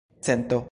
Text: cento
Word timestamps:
cento 0.21 0.57